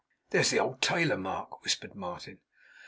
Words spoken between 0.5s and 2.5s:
old tailor, Mark!' whispered Martin.